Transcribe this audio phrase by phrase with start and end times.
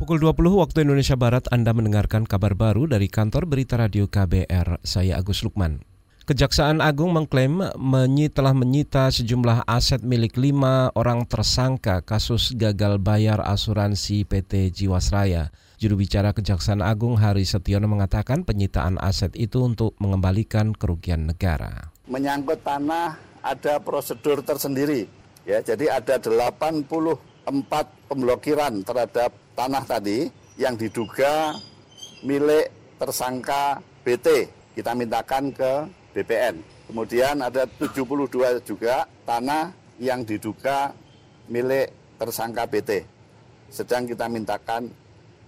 [0.00, 4.80] Pukul 20 waktu Indonesia Barat Anda mendengarkan kabar baru dari kantor berita radio KBR.
[4.80, 5.84] Saya Agus Lukman.
[6.24, 13.44] Kejaksaan Agung mengklaim menyi telah menyita sejumlah aset milik lima orang tersangka kasus gagal bayar
[13.44, 15.52] asuransi PT Jiwasraya.
[15.76, 21.92] Juru bicara Kejaksaan Agung Hari Setiono mengatakan penyitaan aset itu untuk mengembalikan kerugian negara.
[22.08, 25.04] Menyangkut tanah ada prosedur tersendiri.
[25.44, 27.20] Ya, jadi ada 84
[28.08, 30.24] pemblokiran terhadap tanah tadi
[30.56, 31.52] yang diduga
[32.24, 34.48] milik tersangka BT.
[34.72, 35.84] Kita mintakan ke
[36.16, 36.64] BPN.
[36.88, 39.68] Kemudian ada 72 juga tanah
[40.00, 40.96] yang diduga
[41.52, 43.04] milik tersangka BT.
[43.68, 44.88] Sedang kita mintakan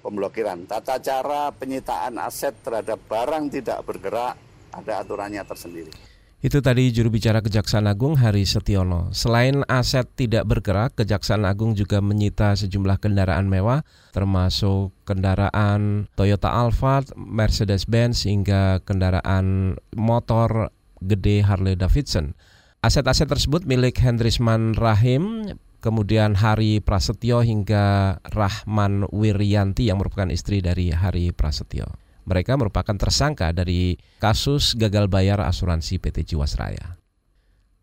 [0.00, 0.64] pemblokiran.
[0.64, 4.40] Tata cara penyitaan aset terhadap barang tidak bergerak
[4.72, 5.92] ada aturannya tersendiri.
[6.38, 9.10] Itu tadi juru bicara Kejaksaan Agung Hari Setiono.
[9.10, 13.82] Selain aset tidak bergerak, Kejaksaan Agung juga menyita sejumlah kendaraan mewah
[14.14, 20.70] termasuk kendaraan Toyota Alphard, Mercedes-Benz hingga kendaraan motor
[21.02, 22.38] gede Harley Davidson.
[22.86, 25.50] Aset-aset tersebut milik Hendrisman Rahim,
[25.82, 32.07] kemudian Hari Prasetyo hingga Rahman Wiryanti yang merupakan istri dari Hari Prasetyo.
[32.28, 37.00] Mereka merupakan tersangka dari kasus gagal bayar asuransi PT Jiwasraya.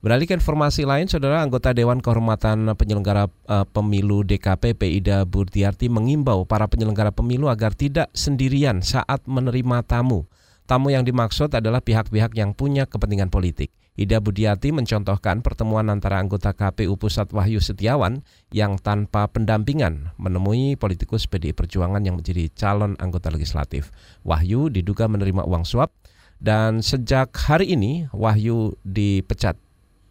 [0.06, 6.46] Beralih ke informasi lain, saudara anggota Dewan Kehormatan Penyelenggara uh, Pemilu DKPP Ida Burdiarti mengimbau
[6.46, 10.30] para penyelenggara pemilu agar tidak sendirian saat menerima tamu.
[10.66, 13.70] Tamu yang dimaksud adalah pihak-pihak yang punya kepentingan politik.
[13.96, 21.30] Ida Budiati mencontohkan pertemuan antara anggota KPU Pusat Wahyu Setiawan yang tanpa pendampingan menemui politikus
[21.30, 23.94] PDI Perjuangan yang menjadi calon anggota legislatif.
[24.26, 25.94] Wahyu diduga menerima uang suap
[26.42, 29.56] dan sejak hari ini Wahyu dipecat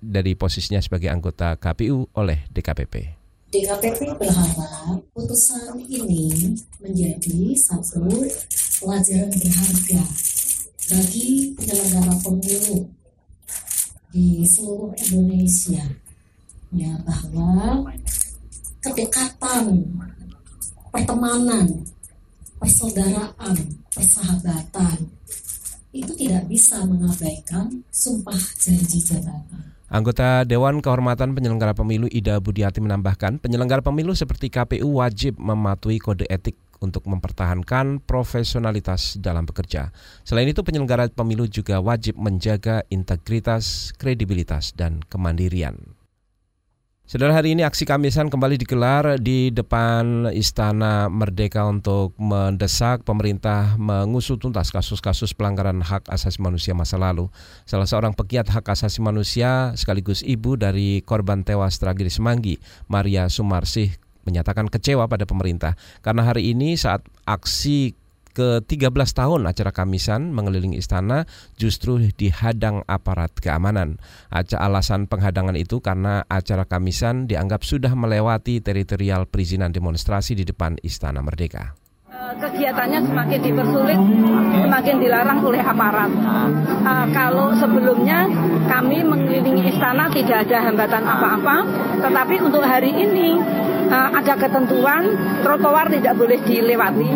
[0.00, 2.94] dari posisinya sebagai anggota KPU oleh DKPP.
[3.52, 8.06] DKPP berharap putusan ini menjadi satu
[8.80, 10.02] pelajaran berharga
[10.84, 12.92] bagi penyelenggara pemilu
[14.12, 15.84] di seluruh Indonesia.
[16.74, 17.86] Ya bahwa
[18.82, 19.86] kedekatan
[20.90, 21.86] pertemanan
[22.58, 23.56] persaudaraan
[23.94, 24.98] persahabatan
[25.94, 29.74] itu tidak bisa mengabaikan sumpah janji jabatan.
[29.94, 36.26] Anggota Dewan Kehormatan Penyelenggara Pemilu Ida Budiati menambahkan, penyelenggara pemilu seperti KPU wajib mematuhi kode
[36.26, 39.88] etik untuk mempertahankan profesionalitas dalam bekerja.
[40.28, 45.96] Selain itu, penyelenggara pemilu juga wajib menjaga integritas, kredibilitas, dan kemandirian.
[47.04, 54.40] Saudara hari ini aksi Kamisan kembali digelar di depan Istana Merdeka untuk mendesak pemerintah mengusut
[54.40, 57.28] tuntas kasus-kasus pelanggaran hak asasi manusia masa lalu.
[57.68, 62.56] Salah seorang pegiat hak asasi manusia sekaligus ibu dari korban tewas tragedi Semanggi,
[62.88, 67.94] Maria Sumarsih menyatakan kecewa pada pemerintah karena hari ini saat aksi
[68.34, 71.24] ke-13 tahun acara Kamisan mengelilingi istana
[71.54, 74.02] justru dihadang aparat keamanan.
[74.28, 80.74] Aca alasan penghadangan itu karena acara Kamisan dianggap sudah melewati teritorial perizinan demonstrasi di depan
[80.82, 81.83] Istana Merdeka
[82.38, 84.00] kegiatannya semakin dipersulit,
[84.64, 86.10] semakin dilarang oleh aparat.
[86.84, 88.28] Uh, kalau sebelumnya
[88.66, 91.56] kami mengelilingi istana tidak ada hambatan apa-apa,
[92.02, 93.38] tetapi untuk hari ini
[93.88, 95.14] uh, ada ketentuan
[95.46, 97.10] trotoar tidak boleh dilewati.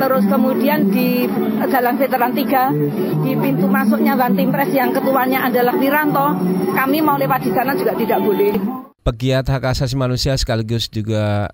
[0.00, 1.28] Terus kemudian di
[1.68, 6.40] Jalan Veteran 3 di pintu masuknya Wantimpres yang ketuanya adalah Wiranto,
[6.72, 8.56] kami mau lewat di sana juga tidak boleh.
[9.00, 11.52] Pegiat hak asasi manusia sekaligus juga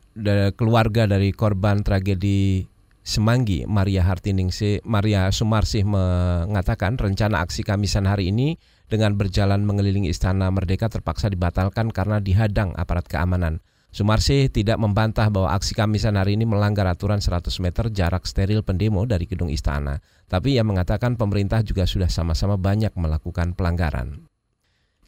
[0.54, 2.75] keluarga dari korban tragedi
[3.06, 8.58] Semanggi, Maria Hartiningsih, Maria Sumarsih mengatakan rencana aksi Kamisan hari ini
[8.90, 13.62] dengan berjalan mengelilingi Istana Merdeka terpaksa dibatalkan karena dihadang aparat keamanan.
[13.94, 19.06] Sumarsih tidak membantah bahwa aksi Kamisan hari ini melanggar aturan 100 meter jarak steril pendemo
[19.06, 20.02] dari gedung istana.
[20.26, 24.26] Tapi ia mengatakan pemerintah juga sudah sama-sama banyak melakukan pelanggaran.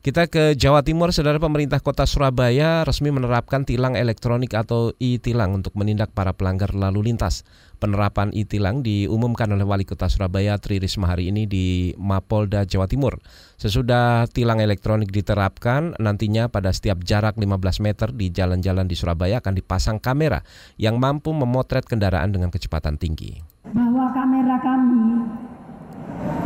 [0.09, 5.77] Kita ke Jawa Timur, saudara pemerintah kota Surabaya resmi menerapkan tilang elektronik atau e-tilang untuk
[5.77, 7.45] menindak para pelanggar lalu lintas.
[7.77, 13.21] Penerapan e-tilang diumumkan oleh Wali Kota Surabaya Tri Risma hari ini di Mapolda Jawa Timur.
[13.61, 19.61] Sesudah tilang elektronik diterapkan, nantinya pada setiap jarak 15 meter di jalan-jalan di Surabaya akan
[19.61, 20.41] dipasang kamera
[20.81, 23.45] yang mampu memotret kendaraan dengan kecepatan tinggi.
[23.77, 25.05] Bahwa kamera kami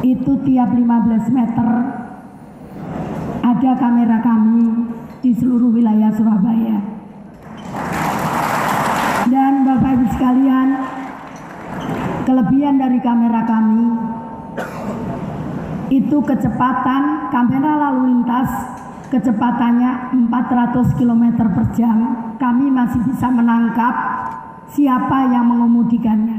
[0.03, 2.02] itu tiap 15 meter
[3.63, 4.91] ada kamera kami
[5.23, 6.83] di seluruh wilayah Surabaya.
[9.31, 10.69] Dan Bapak Ibu sekalian,
[12.27, 13.87] kelebihan dari kamera kami
[15.95, 18.51] itu kecepatan kamera lalu lintas
[19.15, 21.99] kecepatannya 400 km per jam.
[22.43, 23.95] Kami masih bisa menangkap
[24.75, 26.32] siapa yang mengemudikannya.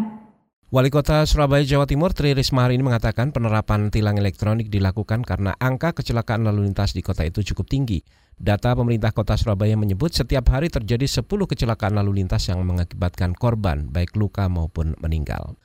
[0.74, 5.54] Wali Kota Surabaya Jawa Timur Tri Risma hari ini mengatakan penerapan tilang elektronik dilakukan karena
[5.62, 8.02] angka kecelakaan lalu lintas di kota itu cukup tinggi.
[8.34, 13.86] Data pemerintah kota Surabaya menyebut setiap hari terjadi 10 kecelakaan lalu lintas yang mengakibatkan korban
[13.94, 15.62] baik luka maupun meninggal.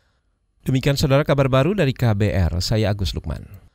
[0.69, 3.68] Demikian saudara kabar baru dari KBR, saya Agus Lukman.